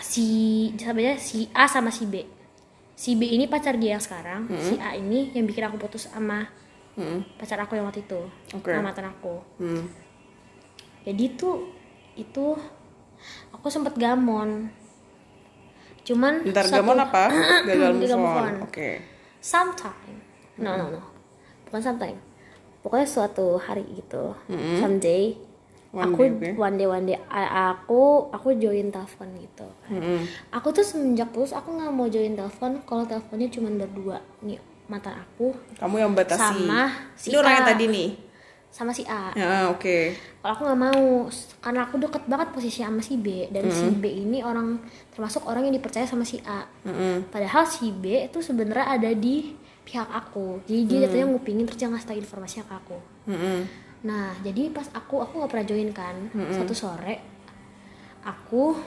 si 0.01 0.27
sahabatnya 0.75 1.15
si 1.17 1.47
A 1.53 1.71
sama 1.71 1.89
si 1.89 2.03
B. 2.05 2.27
Si 2.99 3.15
B 3.15 3.31
ini 3.31 3.47
pacar 3.47 3.79
dia 3.79 3.95
yang 3.95 4.03
sekarang 4.03 4.51
si 4.59 4.75
A 4.77 4.93
ini 4.93 5.31
yang 5.33 5.47
bikin 5.47 5.65
aku 5.65 5.79
putus 5.79 6.07
sama 6.07 6.51
Hmm. 6.91 7.23
pacar 7.39 7.55
aku 7.57 7.79
yang 7.79 7.87
waktu 7.87 8.03
itu 8.03 8.21
sama 8.51 8.91
mantan 8.91 9.07
aku. 9.07 9.39
Hmm. 9.57 9.87
jadi 11.01 11.33
tuh 11.33 11.71
itu 12.12 12.59
aku 13.50 13.67
sempet 13.67 13.94
gamon 13.94 14.69
cuman 16.02 16.43
Bentar 16.43 16.64
satu- 16.64 16.81
gamon 16.81 16.99
apa? 16.99 17.25
Gagal 17.69 17.93
move 17.93 18.12
on. 18.14 18.37
on. 18.40 18.55
Oke. 18.64 18.90
sometime 19.38 20.17
no 20.56 20.75
no 20.75 20.87
no 20.90 21.00
bukan 21.64 21.81
sometime 21.82 22.19
pokoknya 22.81 23.06
suatu 23.06 23.56
hari 23.56 23.84
gitu 23.90 24.32
someday 24.76 25.37
One 25.90 26.06
aku 26.06 26.22
day, 26.22 26.31
oke. 26.31 26.49
one 26.56 26.76
day 26.76 26.87
one 26.87 27.02
day 27.05 27.19
aku 27.50 28.00
aku 28.31 28.55
join 28.55 28.88
telepon 28.88 29.26
gitu 29.34 29.66
kan. 29.82 29.90
Mm-mm. 29.93 30.23
aku 30.49 30.70
tuh 30.70 30.81
semenjak 30.81 31.26
putus 31.28 31.50
aku 31.50 31.73
nggak 31.73 31.90
mau 31.90 32.06
join 32.06 32.31
telepon 32.32 32.78
kalau 32.84 33.02
teleponnya 33.02 33.50
cuma 33.50 33.69
berdua 33.69 34.23
nih 34.38 34.55
mantan 34.87 35.19
aku 35.19 35.50
Kamu 35.76 35.96
yang 35.96 36.12
batasi. 36.12 36.62
Sama 36.62 36.94
si 37.14 37.31
Ini 37.31 37.37
orang 37.37 37.52
yang 37.52 37.66
tadi 37.66 37.84
nih. 37.87 38.08
Sama 38.70 38.94
si 38.94 39.02
A. 39.11 39.34
Ya, 39.34 39.67
oke. 39.67 40.14
kalau 40.40 40.52
aku 40.55 40.62
nggak 40.62 40.81
mau 40.81 41.05
karena 41.61 41.81
aku 41.84 41.94
deket 41.99 42.22
banget 42.31 42.49
posisi 42.55 42.81
sama 42.81 43.02
si 43.02 43.19
B. 43.19 43.50
Dan 43.50 43.67
si 43.69 43.90
B 43.90 44.06
ini 44.06 44.40
orang 44.46 44.78
termasuk 45.11 45.44
orang 45.44 45.67
yang 45.67 45.75
dipercaya 45.75 46.06
sama 46.06 46.22
si 46.22 46.38
A. 46.46 46.64
Mm-mm. 46.87 47.28
padahal 47.28 47.67
si 47.67 47.90
B 47.90 48.31
itu 48.31 48.38
sebenarnya 48.38 48.87
ada 48.96 49.11
di 49.11 49.52
pihak 49.82 50.06
aku. 50.06 50.62
Jadi 50.70 50.81
dia 50.87 50.99
jatuhnya 51.05 51.26
ngupingin 51.34 51.67
terus 51.67 51.78
dia 51.82 51.90
ngasih 51.90 52.06
tau 52.06 52.17
informasinya 52.17 52.64
ke 52.70 52.75
aku. 52.78 52.99
Mm-mm. 53.28 53.61
nah 54.00 54.32
jadi 54.40 54.73
pas 54.73 54.88
aku 54.96 55.20
aku 55.20 55.44
nggak 55.44 55.50
pernah 55.52 55.66
join 55.69 55.90
kan 55.93 56.16
satu 56.56 56.73
sore 56.73 57.20
aku 58.25 58.78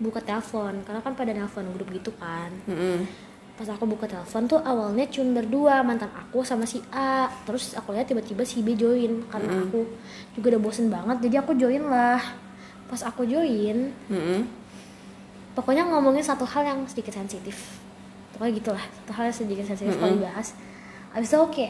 buka 0.00 0.24
telepon. 0.24 0.80
Karena 0.82 1.04
kan 1.04 1.12
pada 1.12 1.30
telepon 1.36 1.70
grup 1.76 1.92
gitu 1.92 2.10
kan. 2.16 2.50
Mm-mm. 2.66 3.29
Pas 3.60 3.76
aku 3.76 3.84
buka 3.84 4.08
telepon 4.08 4.48
tuh 4.48 4.56
awalnya 4.64 5.04
cuma 5.12 5.36
berdua 5.36 5.84
mantan 5.84 6.08
aku 6.16 6.40
sama 6.40 6.64
si 6.64 6.80
A. 6.88 7.28
Terus 7.44 7.76
aku 7.76 7.92
lihat 7.92 8.08
tiba-tiba 8.08 8.40
si 8.40 8.64
B 8.64 8.72
join 8.72 9.20
karena 9.28 9.68
aku 9.68 9.84
juga 10.32 10.56
udah 10.56 10.62
bosen 10.64 10.88
banget 10.88 11.28
jadi 11.28 11.44
aku 11.44 11.52
join 11.60 11.84
lah. 11.84 12.24
Pas 12.88 13.04
aku 13.04 13.28
join 13.28 13.92
Mm-mm. 14.08 14.48
pokoknya 15.52 15.84
ngomongin 15.92 16.24
satu 16.24 16.48
hal 16.48 16.64
yang 16.64 16.88
sedikit 16.88 17.12
sensitif. 17.12 17.76
Pokoknya 18.32 18.64
gitulah 18.64 18.80
satu 18.80 19.12
hal 19.12 19.28
yang 19.28 19.36
sedikit 19.36 19.64
sensitif 19.68 19.92
kalau 20.00 20.16
dibahas. 20.16 20.56
Abis 21.12 21.28
itu 21.28 21.36
oke 21.36 21.66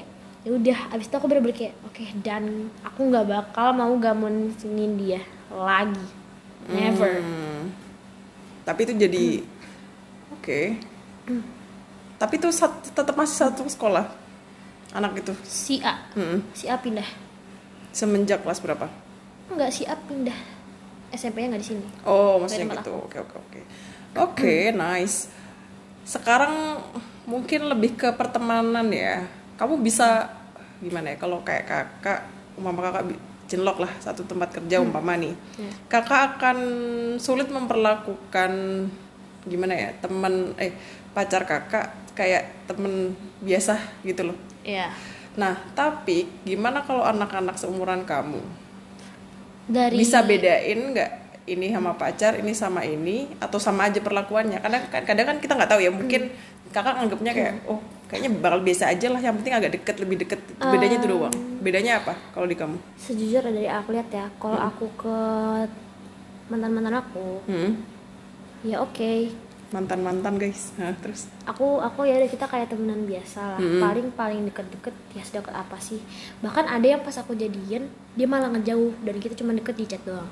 ya 0.47 0.51
udah 0.55 0.79
abis 0.95 1.11
itu 1.11 1.15
aku 1.19 1.27
bener-bener 1.27 1.59
kayak 1.59 1.75
oke 1.91 2.07
dan 2.23 2.71
aku 2.87 3.03
nggak 3.11 3.27
bakal 3.27 3.75
mau 3.75 3.91
gamonin 3.99 4.95
dia 4.95 5.27
lagi. 5.51 6.07
Never. 6.71 7.19
Hmm. 7.19 7.75
Tapi 8.63 8.81
itu 8.87 8.95
jadi 8.95 9.27
oke. 10.39 10.61
Tapi 12.21 12.37
itu 12.37 12.49
tetap 12.93 13.17
masih 13.17 13.49
satu 13.49 13.65
sekolah. 13.65 14.05
Anak 14.93 15.23
itu. 15.23 15.33
si 15.47 15.79
A 15.81 16.03
Mm-mm. 16.13 16.43
si 16.51 16.67
A 16.67 16.75
pindah 16.77 17.07
Semenjak 17.91 18.43
kelas 18.43 18.59
berapa? 18.61 18.91
enggak 19.51 19.71
si 19.71 19.83
A 19.87 19.95
pindah 19.99 20.35
SMP-nya 21.11 21.55
nggak 21.55 21.63
di 21.63 21.69
sini 21.75 21.87
Oh, 22.07 22.39
maksudnya 22.39 22.75
gitu. 22.79 22.95
Oke, 23.03 23.19
oke, 23.19 23.35
oke. 23.39 23.61
Oke, 24.19 24.55
nice. 24.71 25.31
Sekarang 26.03 26.83
mungkin 27.27 27.71
lebih 27.71 27.95
ke 27.99 28.11
pertemanan 28.15 28.91
ya. 28.91 29.27
Kamu 29.55 29.79
bisa 29.79 30.27
gimana 30.83 31.15
ya? 31.15 31.17
Kalau 31.19 31.43
kayak 31.47 31.67
kakak, 31.67 32.27
umpama 32.59 32.91
kakak 32.91 33.15
cinlok 33.47 33.83
lah 33.83 33.91
satu 33.99 34.23
tempat 34.27 34.55
kerja 34.55 34.79
umpama 34.83 35.15
nih. 35.19 35.35
Ya. 35.59 35.71
Kakak 35.87 36.39
akan 36.39 36.59
sulit 37.19 37.51
memperlakukan 37.51 38.51
gimana 39.47 39.73
ya? 39.77 39.89
Teman 40.01 40.57
eh 40.61 40.73
pacar 41.13 41.45
kakak 41.45 42.13
kayak 42.17 42.69
temen 42.69 43.15
biasa 43.41 43.79
gitu 44.05 44.33
loh. 44.33 44.37
Iya. 44.67 44.93
Nah, 45.39 45.57
tapi 45.73 46.27
gimana 46.43 46.83
kalau 46.85 47.07
anak-anak 47.07 47.57
seumuran 47.57 48.03
kamu? 48.03 48.61
dari 49.71 49.97
bisa 50.03 50.27
bedain 50.27 50.81
nggak 50.91 51.11
ini 51.47 51.71
sama 51.71 51.95
pacar 51.95 52.39
ini 52.39 52.53
sama 52.53 52.83
ini 52.83 53.31
atau 53.39 53.63
sama 53.63 53.87
aja 53.87 54.03
perlakuannya 54.03 54.59
kadang 54.59 54.83
kadang 54.91 55.27
kan 55.27 55.37
kita 55.39 55.53
nggak 55.55 55.71
tahu 55.71 55.81
ya 55.81 55.91
mungkin 55.95 56.23
kakak 56.71 56.95
anggapnya 56.99 57.33
kayak 57.35 57.55
oh 57.67 57.79
kayaknya 58.07 58.31
bakal 58.43 58.61
biasa 58.63 58.91
aja 58.91 59.07
lah 59.11 59.23
yang 59.23 59.35
penting 59.39 59.55
agak 59.55 59.73
deket 59.79 59.97
lebih 60.03 60.17
deket 60.27 60.41
bedanya 60.59 60.97
itu 60.99 61.09
doang 61.11 61.35
bedanya 61.63 62.03
apa 62.03 62.15
kalau 62.35 62.47
di 62.47 62.59
kamu 62.59 62.79
sejujurnya 62.99 63.51
dari 63.51 63.71
aku 63.71 63.89
lihat 63.95 64.09
ya 64.11 64.27
kalau 64.39 64.59
aku 64.59 64.87
ke 64.99 65.17
mantan 66.51 66.71
mantan 66.75 66.95
aku 66.99 67.43
hmm. 67.47 67.71
Ya 68.67 68.77
oke. 68.81 69.31
Mantan 69.71 70.03
mantan 70.03 70.35
guys. 70.35 70.75
Nah, 70.75 70.91
terus? 70.99 71.31
Aku 71.47 71.79
aku 71.79 72.03
ya 72.03 72.19
udah 72.19 72.27
kita 72.27 72.43
kayak 72.51 72.75
temenan 72.75 73.07
biasa 73.07 73.55
lah. 73.55 73.59
Paling 73.59 74.11
paling 74.19 74.43
deket-deket 74.51 74.95
ya 75.15 75.23
sedekat 75.23 75.55
apa 75.55 75.79
sih. 75.79 76.03
Bahkan 76.43 76.67
ada 76.67 76.83
yang 76.83 77.01
pas 77.07 77.15
aku 77.15 77.39
jadian 77.39 77.87
dia 78.19 78.27
malah 78.27 78.51
ngejauh 78.51 78.99
dan 79.07 79.15
kita 79.23 79.39
cuma 79.39 79.55
deket 79.55 79.79
di 79.79 79.87
chat 79.87 80.03
doang. 80.03 80.27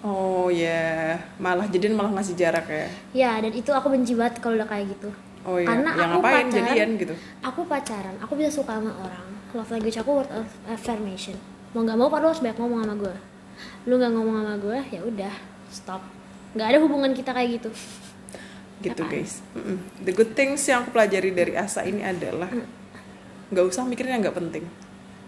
Oh 0.00 0.48
ya. 0.48 1.12
Malah 1.36 1.68
jadian 1.68 1.92
malah 1.92 2.16
ngasih 2.16 2.40
jarak 2.40 2.66
ya? 2.72 2.88
Ya 3.12 3.32
dan 3.36 3.52
itu 3.52 3.68
aku 3.68 3.92
benci 3.92 4.16
banget 4.16 4.40
kalau 4.40 4.56
udah 4.56 4.68
kayak 4.68 4.96
gitu. 4.96 5.12
Oh 5.44 5.60
iya. 5.60 5.68
Karena 5.68 5.90
yang 5.92 6.10
aku 6.16 6.20
ngapain 6.24 6.34
pacaran- 6.48 6.56
jadian 6.56 6.90
gitu? 6.96 7.14
aku 7.44 7.60
pacaran 7.68 8.14
aku 8.24 8.32
bisa 8.40 8.50
suka 8.50 8.80
sama 8.80 8.92
orang. 8.96 9.28
Love 9.52 9.70
language 9.76 9.98
aku 10.00 10.10
word 10.24 10.30
of 10.32 10.48
affirmation. 10.64 11.36
Mau 11.76 11.84
nggak 11.84 12.00
mau 12.00 12.08
lu 12.08 12.26
harus 12.32 12.40
banyak 12.40 12.56
ngomong 12.56 12.80
sama 12.80 12.96
gue 12.96 13.16
lu 13.88 13.96
nggak 13.96 14.12
ngomong 14.12 14.34
sama 14.40 14.54
gue 14.60 14.78
ya 14.92 15.00
udah 15.04 15.34
stop 15.68 16.02
nggak 16.52 16.66
ada 16.66 16.78
hubungan 16.78 17.10
kita 17.10 17.30
kayak 17.30 17.50
gitu 17.56 17.70
gitu 18.80 19.02
guys 19.04 19.44
Mm-mm. 19.52 19.76
the 20.00 20.10
good 20.10 20.32
things 20.32 20.62
yang 20.62 20.80
aku 20.80 20.90
pelajari 20.90 21.30
dari 21.30 21.52
Asa 21.54 21.82
ini 21.82 22.00
adalah 22.02 22.48
Mm. 22.48 22.64
nggak 23.50 23.64
usah 23.66 23.82
mikirin 23.82 24.14
yang 24.14 24.22
nggak 24.22 24.36
penting 24.36 24.64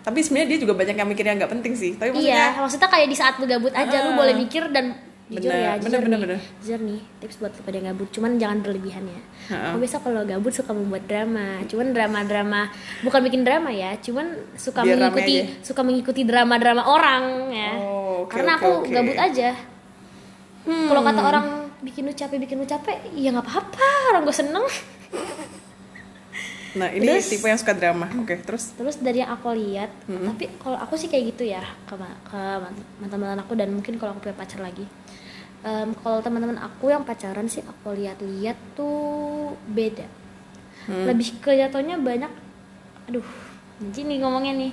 tapi 0.01 0.19
sebenarnya 0.19 0.49
dia 0.49 0.61
juga 0.61 0.75
banyak 0.75 0.95
yang 0.95 1.07
mikir 1.07 1.23
yang 1.23 1.37
nggak 1.37 1.53
penting 1.53 1.73
sih 1.73 1.93
tapi 1.93 2.11
maksudnya 2.11 2.33
iya 2.49 2.57
maksudnya 2.57 2.89
kayak 2.89 3.07
di 3.07 3.15
saat 3.15 3.35
lu 3.37 3.47
gabut 3.47 3.71
aja 3.73 3.97
lu 4.01 4.11
Ah. 4.11 4.17
boleh 4.17 4.35
mikir 4.37 4.67
dan 4.69 4.95
jujur 5.29 5.49
Bener, 5.49 5.59
ya 5.59 5.73
bener, 5.73 5.81
jujur 5.81 6.01
bener, 6.03 6.11
nih 6.11 6.21
bener. 6.21 6.39
jujur 6.59 6.81
nih 6.83 7.01
tips 7.19 7.37
buat 7.39 7.53
lu 7.53 7.63
pada 7.63 7.77
yang 7.77 7.87
gabut 7.89 8.09
cuman 8.11 8.31
jangan 8.37 8.59
berlebihan 8.61 9.05
ya 9.05 9.21
Ha-ha. 9.49 9.67
aku 9.69 9.77
biasa 9.81 9.97
kalau 10.01 10.23
gabut 10.23 10.53
suka 10.53 10.71
membuat 10.71 11.05
drama 11.05 11.47
cuman 11.65 11.87
drama-drama 11.91 12.61
bukan 13.01 13.21
bikin 13.23 13.43
drama 13.43 13.71
ya 13.71 13.91
cuman 13.97 14.27
suka 14.55 14.81
Biar 14.81 14.97
mengikuti 14.99 15.35
suka 15.61 15.81
mengikuti 15.81 16.23
drama-drama 16.23 16.83
orang 16.85 17.25
ya 17.49 17.73
Oh, 17.75 18.23
oke, 18.23 18.31
karena 18.31 18.53
oke, 18.55 18.61
aku. 18.61 18.71
Hmm. 18.81 18.93
gabut 18.93 19.19
aja 19.19 19.51
kalau 20.63 21.03
kata 21.03 21.21
orang 21.21 21.47
bikin 21.81 22.07
lu 22.07 22.15
capek 22.15 22.39
bikin 22.39 22.57
lu 22.57 22.65
capek 22.65 22.95
ya 23.13 23.31
nggak 23.31 23.43
apa-apa 23.43 23.89
orang 24.11 24.23
gue 24.23 24.37
seneng. 24.37 24.65
Nah 26.73 26.89
ini 26.89 27.05
Terus- 27.05 27.29
tipe 27.29 27.45
yang 27.45 27.61
suka 27.61 27.77
drama. 27.77 28.09
Oke 28.17 28.41
terus? 28.41 28.73
terus 28.73 28.97
dari 28.97 29.21
yang 29.21 29.29
aku 29.31 29.53
lihat 29.53 29.93
Hmm. 30.09 30.25
tapi 30.25 30.49
kalau 30.57 30.79
aku 30.79 30.97
sih 30.97 31.07
kayak 31.07 31.37
gitu 31.37 31.45
ya 31.45 31.61
ke 31.85 31.93
ke 32.25 32.41
mantan 32.97 33.19
mantan 33.19 33.41
aku 33.41 33.53
dan 33.53 33.69
mungkin 33.71 34.01
kalau 34.01 34.17
aku 34.17 34.25
punya 34.25 34.37
pacar 34.37 34.61
lagi. 34.61 34.89
Em, 35.63 35.95
kalau 35.95 36.19
teman-teman 36.19 36.59
aku 36.59 36.89
yang 36.89 37.05
pacaran 37.05 37.47
sih 37.47 37.61
aku 37.61 37.93
lihat-lihat 37.93 38.57
tuh 38.73 39.53
beda. 39.69 40.07
Hmm. 40.83 41.07
lebih 41.07 41.39
ke 41.39 41.55
jatuhnya 41.55 41.95
banyak 41.95 42.27
aduh 43.07 43.23
gini 43.93 44.19
ngomongnya 44.19 44.51
nih. 44.57 44.73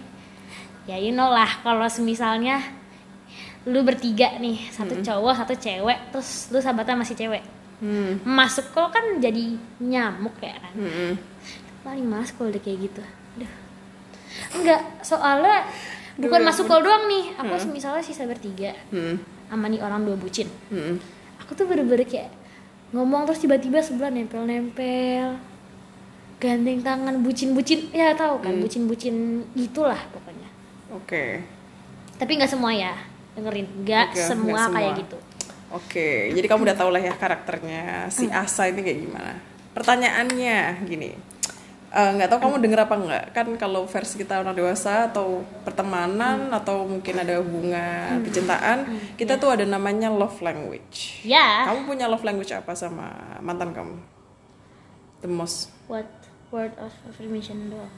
Ya 0.87 0.97
you 0.97 1.11
know 1.11 1.29
lah 1.29 1.61
kalau 1.61 1.85
misalnya 2.01 2.57
lu 3.65 3.83
bertiga 3.83 4.37
nih 4.37 4.69
satu 4.69 4.95
cowok 4.99 5.33
satu 5.35 5.53
cewek 5.53 5.99
terus 6.09 6.47
lu 6.49 6.57
sahabatan 6.57 6.95
masih 6.95 7.13
cewek 7.13 7.43
hmm. 7.79 8.23
masuk 8.23 8.71
kok 8.71 8.89
kan 8.89 9.03
jadi 9.17 9.55
nyamuk 9.77 10.35
ya 10.39 10.55
kan 10.55 10.73
Mm-mm. 10.75 11.11
paling 11.81 12.03
males 12.03 12.31
kalau 12.31 12.47
udah 12.47 12.59
kayak 12.59 12.87
gitu 12.87 13.01
Aduh. 13.35 13.51
enggak 14.55 14.81
soalnya 15.01 15.67
bukan 16.15 16.41
masuk 16.41 16.65
call 16.65 16.81
doang 16.81 17.07
nih 17.07 17.35
aku 17.35 17.69
misalnya 17.69 17.99
sisa 17.99 18.23
bertiga 18.23 18.71
Hmm. 18.89 19.19
sama 19.47 19.67
nih 19.67 19.79
orang 19.79 20.03
dua 20.03 20.15
bucin 20.15 20.47
Mm-mm. 20.71 20.95
aku 21.39 21.51
tuh 21.53 21.67
bener-bener 21.67 22.03
kayak 22.03 22.31
ngomong 22.89 23.23
terus 23.23 23.39
tiba-tiba 23.39 23.79
sebelah 23.79 24.09
nempel-nempel 24.09 25.35
gandeng 26.39 26.79
tangan 26.79 27.19
bucin-bucin 27.19 27.91
ya 27.91 28.15
tahu 28.15 28.39
kan 28.39 28.55
Hmm. 28.55 28.63
bucin-bucin 28.63 29.15
gitulah 29.53 29.99
pokoknya 30.09 30.47
oke 30.89 31.23
tapi 32.15 32.31
nggak 32.33 32.49
semua 32.49 32.71
ya 32.71 32.95
dengerin 33.39 33.67
nggak 33.79 34.05
nggak 34.11 34.27
semua 34.27 34.59
semua. 34.61 34.75
kayak 34.75 34.93
gitu 34.99 35.17
Oke, 35.69 36.33
jadi 36.33 36.45
kamu 36.45 36.65
udah 36.65 36.73
tau 36.75 36.89
lah 36.89 36.97
ya 36.99 37.13
karakternya 37.13 37.81
si 38.09 38.25
Hmm. 38.25 38.33
Asa 38.35 38.65
ini 38.65 38.81
kayak 38.81 38.99
gimana. 38.99 39.37
Pertanyaannya 39.69 40.57
gini, 40.83 41.13
eh, 41.89 42.09
nggak 42.11 42.25
tahu 42.25 42.39
kamu 42.41 42.55
denger 42.59 42.79
apa 42.83 42.95
nggak? 42.97 43.25
Kan 43.31 43.47
kalau 43.55 43.85
versi 43.85 44.17
kita 44.17 44.37
orang 44.37 44.53
dewasa 44.53 45.07
atau 45.07 45.45
pertemanan 45.61 46.49
Hmm. 46.49 46.57
atau 46.57 46.83
mungkin 46.83 47.15
ada 47.15 47.37
hubungan 47.37 48.17
percintaan, 48.19 48.77
kita 49.13 49.37
tuh 49.37 49.53
ada 49.53 49.61
namanya 49.63 50.09
love 50.09 50.41
language. 50.41 51.21
ya 51.21 51.63
Kamu 51.63 51.85
punya 51.85 52.05
love 52.05 52.25
language 52.25 52.49
apa 52.49 52.73
sama 52.73 53.05
mantan 53.37 53.69
kamu? 53.69 53.93
The 55.21 55.29
most. 55.29 55.69
what 55.85 56.09
word 56.49 56.73
of 56.77 56.89
affirmation 57.05 57.69
doang 57.69 57.93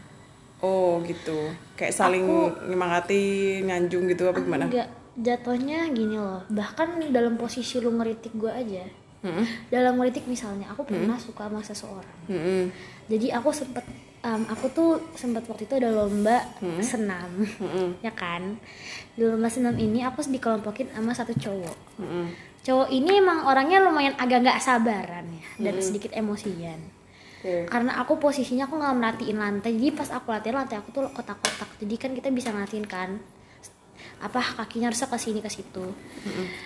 Oh 0.59 0.99
gitu, 1.01 1.55
kayak 1.73 1.89
saling 1.89 2.27
nyemangati, 2.61 3.23
nyanjung 3.61 4.05
gitu 4.05 4.27
apa 4.27 4.37
gimana? 4.39 4.67
Enggak, 4.67 4.91
jatuhnya 5.17 5.91
gini 5.91 6.15
loh. 6.15 6.47
Bahkan 6.47 7.11
dalam 7.11 7.35
posisi 7.35 7.79
lu 7.83 7.91
ngeritik 7.95 8.31
gue 8.35 8.51
aja. 8.51 8.85
Mm-mm. 9.21 9.45
Dalam 9.69 10.01
ngeritik 10.01 10.25
misalnya, 10.25 10.73
aku 10.73 10.81
pernah 10.81 11.13
suka 11.21 11.45
sama 11.45 11.61
seseorang. 11.61 12.19
Mm-mm. 12.25 12.73
Jadi 13.05 13.29
aku 13.29 13.53
sempet, 13.53 13.85
em, 14.25 14.41
aku 14.49 14.65
tuh 14.73 14.91
sempet 15.13 15.45
waktu 15.45 15.69
itu 15.69 15.77
ada 15.77 15.93
lomba 15.93 16.41
senam, 16.81 17.29
ya 18.05 18.09
kan. 18.17 18.57
Di 19.13 19.21
lomba 19.21 19.45
senam 19.45 19.77
ini 19.77 20.01
aku 20.01 20.25
dikelompokin 20.25 20.89
sama 20.89 21.13
satu 21.13 21.37
cowok. 21.37 21.77
Mm-mm. 22.01 22.25
Cowok 22.65 22.89
ini 22.89 23.21
emang 23.21 23.45
orangnya 23.45 23.81
lumayan 23.81 24.17
agak 24.17 24.41
nggak 24.41 24.61
sabaran 24.61 25.25
ya, 25.29 25.69
dan 25.69 25.75
sedikit 25.81 26.13
emosian. 26.17 26.81
Oke. 27.41 27.65
Karena 27.69 28.01
aku 28.01 28.17
posisinya 28.21 28.69
aku 28.69 28.77
nggak 28.77 28.97
merhatiin 28.97 29.37
lantai, 29.37 29.73
jadi 29.77 29.97
pas 29.97 30.09
aku 30.13 30.33
latihan 30.33 30.65
lantai 30.65 30.81
aku 30.81 30.93
tuh 30.93 31.09
kotak-kotak. 31.13 31.69
Jadi 31.77 31.95
kan 31.97 32.13
kita 32.13 32.29
bisa 32.33 32.53
ngeliatin 32.53 32.85
kan 32.85 33.21
apa 34.21 34.37
kakinya 34.55 34.87
harusnya 34.87 35.07
ke 35.07 35.17
sini 35.17 35.39
ke 35.39 35.49
situ. 35.49 35.85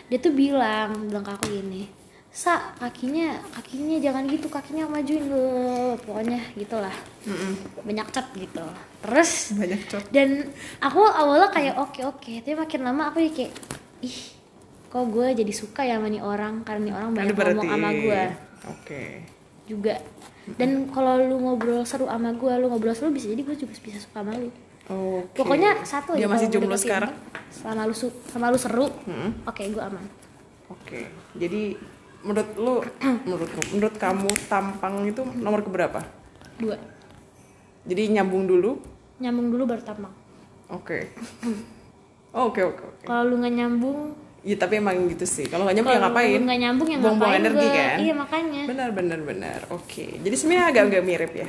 Dia 0.05 0.17
tuh 0.17 0.31
bilang, 0.31 1.07
bilang 1.07 1.23
ke 1.23 1.31
aku 1.31 1.47
gini, 1.49 1.87
sa 2.27 2.75
kakinya 2.75 3.31
kakinya 3.49 3.95
jangan 3.97 4.27
gitu 4.27 4.45
kakinya 4.45 4.85
majuin 4.85 5.23
lo 5.25 5.47
pokoknya 5.97 6.51
gitulah. 6.53 6.91
Mm-mm. 7.23 7.53
banyak 7.81 8.07
cat 8.11 8.27
gitu. 8.33 8.65
Terus 9.01 9.55
Banyak 9.55 9.81
cok. 9.87 10.03
dan 10.09 10.51
aku 10.77 10.99
awalnya 11.01 11.47
kayak 11.49 11.75
oke 11.75 12.01
oke. 12.05 12.31
Tapi 12.39 12.53
makin 12.53 12.81
lama 12.81 13.07
aku 13.07 13.23
kayak 13.25 13.51
ih 14.01 14.17
kok 14.85 15.05
gue 15.05 15.27
jadi 15.33 15.51
suka 15.51 15.81
ya 15.81 15.95
sama 15.95 16.07
nih 16.07 16.19
orang 16.19 16.61
karena 16.61 16.81
nih 16.83 16.93
orang 16.93 17.09
banyak 17.13 17.33
berarti- 17.33 17.55
ngomong 17.55 17.71
sama 17.71 17.89
gue 17.93 18.21
Oke. 18.65 19.03
juga. 19.65 19.95
Dan 20.45 20.69
kalau 20.87 21.17
lu 21.17 21.35
ngobrol 21.37 21.81
seru 21.83 22.05
sama 22.05 22.29
gue 22.31 22.53
lu 22.55 22.67
ngobrol 22.67 22.93
seru 22.93 23.09
bisa 23.09 23.27
jadi 23.27 23.41
gue 23.41 23.55
juga 23.55 23.73
bisa 23.75 23.97
suka 23.97 24.21
sama 24.21 24.35
lu 24.35 24.51
Oke. 24.85 25.33
pokoknya 25.35 25.81
satu 25.81 26.13
Dia 26.13 26.25
aja 26.25 26.31
masih 26.31 26.47
jomblo 26.47 26.75
sekarang? 26.75 27.11
selama 27.49 27.85
lu 27.85 27.95
sama 28.27 28.45
lu 28.47 28.57
seru 28.57 28.87
Mm-mm. 29.03 29.31
oke 29.43 29.63
gue 29.63 29.81
aman 29.81 30.05
Oke. 30.65 31.05
Jadi 31.35 31.77
menurut 32.21 32.49
lu, 32.55 32.73
menurut 33.25 33.45
lu, 33.47 33.61
menurut 33.71 33.95
kamu 33.95 34.29
tampang 34.45 35.05
itu 35.05 35.21
nomor 35.35 35.61
keberapa? 35.61 36.01
dua 36.57 36.73
Jadi 37.83 38.09
nyambung 38.11 38.45
dulu. 38.45 38.81
nyambung 39.15 39.49
dulu 39.49 39.63
baru 39.67 39.81
tampang 39.81 40.13
Oke. 40.67 41.13
Oke 42.35 42.61
oke 42.61 42.81
oke. 42.83 43.03
kalau 43.05 43.29
lu 43.29 43.35
nggak 43.39 43.55
nyambung 43.55 44.11
Iya 44.41 44.57
tapi 44.59 44.77
emang 44.77 45.07
gitu 45.07 45.25
sih. 45.25 45.45
Kalau 45.45 45.65
nggak 45.65 45.73
nyambung 45.73 45.89
ya 45.89 45.97
kalau 45.97 46.09
ngapain? 46.11 46.39
nggak 46.39 46.59
nyambung 46.59 46.87
ya 46.87 46.97
Buang-buang 46.97 47.17
ngapain 47.17 47.41
energi 47.41 47.65
gua? 47.65 47.73
kan? 47.75 47.97
iya 47.97 48.13
makanya 48.13 48.61
Benar 48.67 48.89
benar 48.91 49.19
benar. 49.21 49.59
Oke. 49.69 50.05
Jadi 50.19 50.35
sebenarnya 50.35 50.65
agak 50.67 50.83
agak 50.85 51.03
mirip 51.03 51.31
ya. 51.31 51.47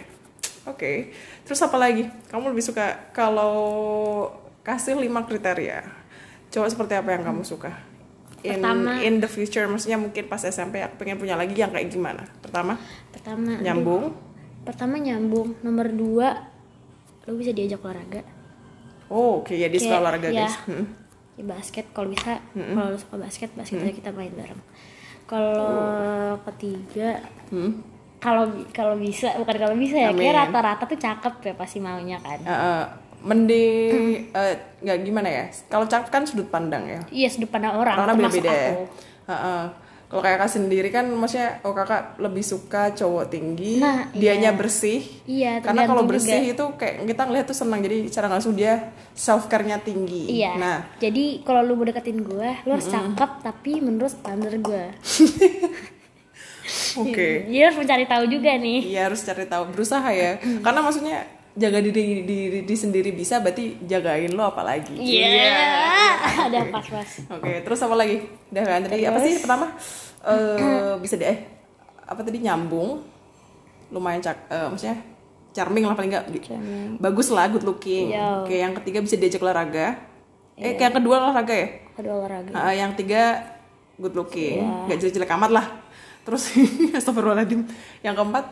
Oke. 0.67 1.15
Terus 1.43 1.61
apa 1.61 1.77
lagi? 1.77 2.07
Kamu 2.27 2.51
lebih 2.51 2.63
suka 2.63 2.85
kalau 3.11 3.55
kasih 4.61 4.95
lima 4.95 5.23
kriteria. 5.23 5.87
Coba 6.49 6.67
seperti 6.67 6.93
apa 6.93 7.11
yang 7.11 7.23
kamu 7.23 7.43
suka? 7.43 7.71
In, 8.43 8.59
Pertama- 8.59 8.99
in 9.01 9.19
the 9.19 9.27
future, 9.27 9.65
maksudnya 9.65 9.97
mungkin 9.97 10.27
pas 10.27 10.39
SMP 10.41 10.79
aku 10.79 10.99
pengen 10.99 11.17
punya 11.17 11.35
lagi 11.35 11.55
yang 11.55 11.71
kayak 11.71 11.89
gimana? 11.89 12.23
Pertama, 12.39 12.79
pertama 13.11 13.55
aduh, 13.55 13.65
nyambung. 13.65 14.05
pertama 14.63 14.95
nyambung 14.97 15.55
nomor 15.61 15.87
dua 15.89 16.29
lu 17.25 17.35
bisa 17.37 17.51
diajak 17.51 17.79
olahraga 17.81 18.23
Oh, 19.07 19.39
oke 19.39 19.51
ya 19.53 19.67
dia 19.67 19.79
suka 19.79 19.91
Kayak, 19.93 20.03
olahraga 20.03 20.29
ya. 20.29 20.43
guys. 20.43 20.55
Hmm. 20.65 20.85
ya 21.33 21.45
basket 21.45 21.87
kalau 21.91 22.09
bisa 22.09 22.43
kalau 22.51 22.89
lu 22.89 22.99
suka 22.99 23.15
basket 23.17 23.51
basket 23.53 23.79
aja 23.79 23.95
kita 23.95 24.11
main 24.11 24.31
bareng 24.31 24.59
kalau 25.25 25.71
ketiga 26.45 27.23
Hmm. 27.47 27.79
Kalau 28.19 28.45
kalau 28.71 28.95
bisa 28.95 29.37
bukan 29.37 29.57
kalau 29.57 29.75
bisa 29.75 29.97
ya 29.99 30.09
Amin. 30.09 30.23
kayak 30.23 30.35
rata-rata 30.47 30.85
tuh 30.85 30.97
cakep 30.97 31.35
ya 31.43 31.55
pasti 31.55 31.79
maunya 31.79 32.17
kan 32.19 32.39
Eh, 32.39 32.51
eh, 32.51 32.83
mending 33.23 33.93
eh, 34.31 34.55
nggak 34.79 34.99
gimana 35.03 35.29
ya? 35.29 35.45
Kalau 35.67 35.85
cakep 35.85 36.09
kan 36.09 36.23
sudut 36.23 36.47
pandang 36.47 36.85
ya. 36.85 37.01
iya 37.11 37.27
sudut 37.27 37.49
pandang 37.49 37.75
orang 37.75 37.97
Karena 37.97 38.15
beda-beda 38.15 38.49
ya. 38.49 38.69
aku 38.69 38.83
Heeh. 39.27 39.63
Kalau 40.07 40.23
kayak 40.23 40.39
kakak 40.39 40.53
sendiri 40.53 40.89
kan 40.89 41.03
maksudnya 41.11 41.59
oh 41.61 41.75
kakak 41.75 42.15
lebih 42.17 42.39
suka 42.41 42.95
cowok 42.95 43.27
tinggi, 43.27 43.83
Nah, 43.83 44.07
dianya 44.13 44.49
iya. 44.49 44.55
bersih. 44.55 45.03
iya 45.27 45.53
Karena 45.59 45.83
kalau 45.83 46.07
bersih 46.07 46.31
juga. 46.47 46.53
itu 46.53 46.65
kayak 46.79 46.95
kita 47.05 47.23
ngeliat 47.27 47.45
tuh 47.45 47.59
senang 47.59 47.83
jadi 47.83 48.07
secara 48.07 48.25
nggak 48.25 48.39
langsung 48.39 48.55
dia 48.55 48.75
self 49.11 49.51
care-nya 49.51 49.83
tinggi. 49.83 50.31
iya 50.33 50.55
Nah, 50.55 50.79
jadi 50.97 51.43
kalau 51.43 51.61
lu 51.61 51.75
mau 51.75 51.83
deketin 51.83 52.23
gue 52.23 52.51
lu 52.63 52.71
harus 52.71 52.87
cakep 52.87 53.31
tapi 53.43 53.83
menurut 53.83 54.07
standar 54.09 54.55
gue 54.55 54.85
oke. 56.99 57.29
jadi 57.51 57.63
harus 57.71 57.79
mencari 57.79 58.05
tahu 58.05 58.25
juga 58.29 58.51
nih. 58.59 58.81
Iya 58.93 59.01
harus 59.11 59.21
cari 59.23 59.47
tahu, 59.47 59.63
berusaha 59.73 60.09
ya. 60.11 60.39
Karena 60.63 60.81
maksudnya 60.83 61.37
jaga 61.57 61.81
diri 61.81 62.21
diri, 62.23 62.61
diri 62.63 62.77
sendiri 62.77 63.11
bisa 63.17 63.41
berarti 63.41 63.81
jagain 63.89 64.33
lo 64.37 64.45
apalagi. 64.45 64.93
iya. 65.01 65.57
Ada 66.47 66.69
pas-pas 66.69 67.11
Oke, 67.33 67.65
terus 67.65 67.81
apa 67.81 67.97
lagi? 67.97 68.21
Udah 68.53 68.65
kan 68.65 68.81
tadi 68.85 69.05
apa 69.09 69.19
sih 69.25 69.41
pertama? 69.41 69.67
Eh 70.27 70.95
bisa 71.01 71.17
deh. 71.17 71.25
eh, 71.27 71.39
apa 72.05 72.21
tadi? 72.21 72.39
Nyambung. 72.45 73.01
Lumayan 73.89 74.21
cak 74.21 74.37
eh, 74.53 74.67
maksudnya 74.69 74.97
charming 75.57 75.85
lah 75.89 75.97
paling 75.97 76.13
nggak. 76.13 76.27
Charming. 76.45 77.01
bagus 77.01 77.33
lah 77.33 77.49
good 77.49 77.65
looking. 77.65 78.13
Iya. 78.13 78.45
oke 78.45 78.53
yang 78.53 78.77
ketiga 78.83 79.01
bisa 79.01 79.17
diajak 79.17 79.41
olahraga. 79.41 79.97
Eh 80.61 80.77
yang 80.77 80.93
kedua 80.93 81.25
olahraga 81.25 81.55
ya? 81.57 81.69
Kedua 81.97 82.15
olahraga. 82.21 82.53
Ah, 82.53 82.77
yang 82.77 82.93
tiga 82.93 83.57
good 83.97 84.13
looking. 84.13 84.61
Iya. 84.61 84.93
nggak 84.93 84.99
jelek-jelek 85.01 85.33
amat 85.41 85.51
lah 85.57 85.67
terus 86.27 86.51
astagfirullahaladzim. 86.99 87.63
Yang 88.03 88.15
keempat 88.19 88.45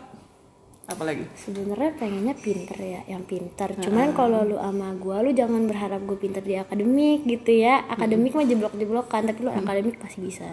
apa 0.84 1.02
lagi? 1.02 1.24
Sebenarnya 1.34 1.90
pengennya 1.96 2.36
pinter 2.36 2.76
ya 2.76 3.00
yang 3.08 3.24
pinter. 3.24 3.72
Hmm. 3.72 3.82
cuman 3.82 4.08
kalau 4.12 4.44
lu 4.44 4.56
sama 4.56 4.92
gua 4.94 5.20
lu 5.20 5.32
jangan 5.32 5.64
berharap 5.64 6.00
gue 6.00 6.14
pinter 6.14 6.40
di 6.40 6.54
akademik 6.54 7.24
gitu 7.24 7.50
ya. 7.50 7.82
Akademik 7.88 8.30
Hmm. 8.30 8.40
mah 8.40 8.46
jeblok-jeblokan 8.46 9.22
tapi 9.26 9.40
lu 9.40 9.50
akademik 9.50 9.96
pasti 9.96 10.20
bisa. 10.20 10.44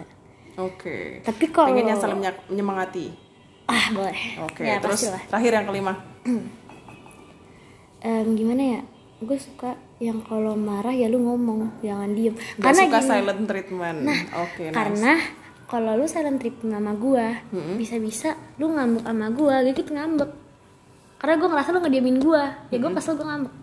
Oke. 0.56 1.20
Tapi 1.20 1.44
kalau 1.48 1.70
pengen 1.70 1.86
yang 1.86 2.00
saling 2.00 2.18
menyemangati? 2.48 3.12
Ah 3.64 3.92
boleh. 3.92 4.18
Oke 4.42 4.64
ya 4.64 4.80
terus 4.80 5.00
pastilah. 5.00 5.22
terakhir 5.28 5.52
yang 5.54 5.66
kelima. 5.66 5.92
Em, 8.02 8.26
gimana 8.34 8.62
ya? 8.62 8.80
Gue 9.22 9.38
suka 9.38 9.78
yang 10.02 10.18
kalau 10.26 10.58
marah 10.58 10.90
ya 10.90 11.06
lu 11.06 11.22
ngomong 11.22 11.78
jangan 11.78 12.10
diem. 12.10 12.34
Gak 12.34 12.58
karena 12.58 12.82
suka 12.82 12.98
gini. 12.98 13.06
silent 13.06 13.42
treatment. 13.46 13.98
Oke 14.34 14.62
nice. 14.66 14.74
karena 14.74 15.12
kalau 15.72 15.96
lu 15.96 16.04
silent 16.04 16.36
treatment 16.36 16.76
sama 16.76 16.92
gua 16.92 17.40
bisa-bisa 17.80 18.36
lu 18.60 18.76
ngambek 18.76 19.08
sama 19.08 19.26
gua 19.32 19.64
gitu 19.64 19.88
ngambek. 19.88 20.28
Karena 21.16 21.34
gue 21.38 21.48
ngerasa 21.48 21.68
lu 21.70 21.80
ngediamin 21.80 22.18
gua. 22.18 22.44
Ya 22.68 22.76
gue 22.82 22.90
kesel 22.92 23.16
gue 23.16 23.24
ngambek 23.24 23.61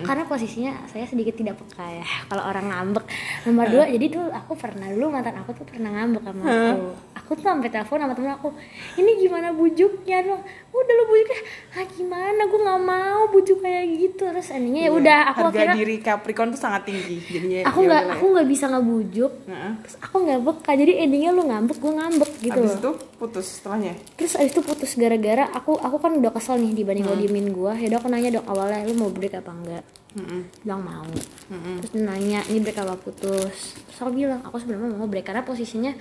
karena 0.00 0.22
posisinya 0.22 0.72
saya 0.86 1.04
sedikit 1.04 1.34
tidak 1.34 1.56
peka 1.56 1.82
ya 1.84 2.06
kalau 2.28 2.42
orang 2.44 2.66
ngambek. 2.66 3.04
Nomor 3.42 3.66
dua 3.68 3.84
jadi 3.86 4.06
tuh 4.08 4.24
aku 4.28 4.52
pernah 4.54 4.86
dulu 4.86 5.06
mantan 5.08 5.34
aku 5.36 5.50
tuh 5.52 5.64
pernah 5.64 5.90
ngambek 5.92 6.22
sama 6.22 6.42
aku. 6.42 6.86
Aku 7.16 7.30
tuh 7.32 7.44
sampai 7.44 7.68
telepon 7.68 7.98
sama 7.98 8.12
temen 8.12 8.32
aku 8.32 8.48
ini 8.96 9.10
gimana 9.18 9.50
bujuknya? 9.50 10.18
Dong 10.22 10.42
udah 10.70 10.92
lu 10.92 11.04
bujuknya. 11.06 11.38
Ah 11.72 11.84
gimana? 11.86 12.40
Gue 12.44 12.60
nggak 12.60 12.80
mau 12.80 13.22
bujuk 13.28 13.58
kayak 13.58 13.84
gitu. 13.96 14.24
Terus 14.26 14.48
endingnya 14.50 14.82
ya 14.82 14.92
udah 14.92 15.18
aku 15.26 15.38
Iya, 15.40 15.44
harga 15.44 15.58
akhirnya 15.60 15.76
diri 15.76 15.96
Capricorn 15.98 16.48
tuh 16.50 16.60
sangat 16.60 16.82
tinggi 16.84 17.16
jadinya 17.24 17.58
aku 17.64 17.78
ya 17.80 17.86
nggak 17.86 18.00
udahlah 18.00 18.14
aku 18.14 18.24
nggak 18.30 18.48
bisa 18.48 18.64
ngebujuk. 18.66 19.32
Heeh. 19.44 19.72
terus 19.80 19.96
aku 19.98 20.16
nggak 20.20 20.40
beka 20.40 20.72
jadi 20.74 20.92
endingnya 21.00 21.30
lu 21.30 21.42
ngambek 21.44 21.76
gue 21.76 21.92
ngambek 21.92 22.30
gitu 22.40 22.58
Abis 22.58 22.72
loh. 22.72 22.78
itu 22.78 22.90
putus 23.16 23.46
setelahnya? 23.50 23.94
Terus 24.14 24.32
abis 24.34 24.50
itu 24.50 24.60
putus 24.60 24.90
gara-gara 24.94 25.44
aku 25.50 25.72
aku 25.74 25.96
kan 25.98 26.12
udah 26.12 26.30
kesel 26.30 26.56
nih 26.56 26.72
dibanding 26.72 26.98
Hmm. 27.00 27.10
lo 27.10 27.18
diemin 27.18 27.46
gue 27.48 27.72
ya 27.74 27.86
udah 27.86 27.98
aku 27.98 28.08
nanya 28.08 28.30
dong 28.32 28.46
awalnya 28.46 28.82
lu 28.82 28.94
mau 28.94 29.08
break 29.08 29.34
apa 29.34 29.50
enggak 29.60 29.84
Mm-mm. 30.10 30.42
bilang 30.60 30.82
mau 30.82 31.06
Hmm. 31.46 31.78
terus 31.78 31.94
nanya 31.96 32.42
ini 32.44 32.58
break 32.58 32.78
apa 32.78 32.94
putus 32.94 33.54
terus 33.80 33.98
aku 33.98 34.10
bilang 34.12 34.40
aku 34.40 34.56
sebenarnya 34.56 34.90
mau 34.92 35.06
break 35.06 35.22
karena 35.24 35.42
posisinya 35.42 35.92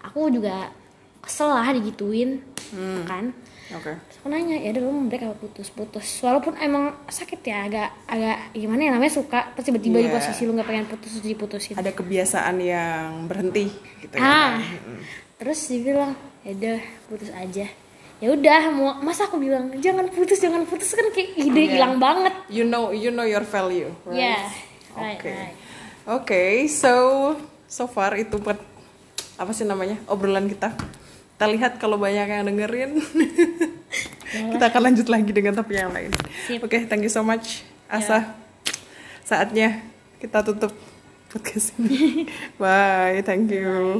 aku 0.00 0.28
juga 0.28 0.72
kesel 1.20 1.50
lah 1.50 1.68
digituin 1.70 2.40
Hmm. 2.70 3.02
kan 3.02 3.24
oke 3.70 3.90
terus 3.90 4.16
aku 4.16 4.28
nanya 4.28 4.54
ya 4.56 4.70
udah 4.70 4.80
lu 4.80 4.92
mau 4.92 5.04
break 5.04 5.22
apa 5.22 5.36
putus 5.36 5.68
putus 5.68 6.06
walaupun 6.20 6.54
emang 6.56 6.94
sakit 7.04 7.40
ya 7.42 7.66
agak 7.66 7.88
agak 8.06 8.38
gimana 8.52 8.80
ya 8.80 8.90
namanya 8.92 9.12
suka 9.12 9.50
terus 9.52 9.66
tiba-tiba 9.66 9.98
di 9.98 10.06
Iya. 10.06 10.14
posisi 10.14 10.40
lu 10.42 10.54
nggak 10.54 10.64
pengen 10.64 10.86
putus 10.86 11.10
terus 11.12 11.26
diputusin 11.26 11.74
ada 11.74 11.90
kebiasaan 11.90 12.56
yang 12.58 13.26
berhenti 13.26 13.66
gitu 13.98 14.14
ya 14.14 14.22
ah 14.22 14.30
kan? 14.54 14.62
Mm-mm. 14.62 14.98
terus 15.36 15.58
dia 15.66 15.80
bilang 15.84 16.12
ya 16.40 16.52
udah 16.54 16.78
putus 17.06 17.30
aja 17.30 17.66
ya 18.20 18.28
udah 18.30 18.62
mau 18.70 18.88
masa 19.00 19.24
aku 19.24 19.36
bilang 19.36 19.72
jangan 19.80 20.04
putus 20.06 20.38
jangan 20.38 20.62
putus 20.64 20.92
kan 20.92 21.08
kayak 21.10 21.34
ide 21.34 21.56
Iya. 21.56 21.70
hilang 21.74 21.96
banget. 21.96 22.34
You 22.52 22.62
know 22.62 22.92
you 22.92 23.08
know 23.08 23.24
your 23.24 23.42
value 23.42 23.88
right? 24.04 24.20
Yeah, 24.20 24.44
right, 24.92 25.16
oke. 25.16 25.24
right. 25.26 25.54
oke 26.06 26.42
so 26.68 26.92
so 27.64 27.88
far 27.88 28.12
itu 28.14 28.36
buat 28.36 28.60
apa 29.34 29.50
sih 29.50 29.64
namanya 29.64 29.96
obrolan 30.04 30.46
kita. 30.46 30.76
Kita 30.76 31.48
lihat 31.48 31.72
kalau 31.76 31.96
banyak 31.96 32.28
yang 32.28 32.44
dengerin. 32.44 33.00
Kita 34.30 34.64
akan 34.68 34.82
lanjut 34.86 35.08
lagi 35.08 35.32
dengan 35.32 35.56
topik 35.56 35.74
yang 35.74 35.90
lain. 35.90 36.12
Oke 36.60 36.84
thank 36.86 37.00
you 37.00 37.10
so 37.10 37.24
much 37.24 37.64
Asa. 37.88 38.36
Saatnya 39.24 39.80
kita 40.20 40.44
tutup 40.44 40.70
podcast 41.26 41.72
ini. 41.74 42.28
Bye 42.60 43.24
thank 43.24 43.48
you 43.48 43.98